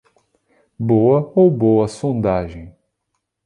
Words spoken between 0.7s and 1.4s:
Boa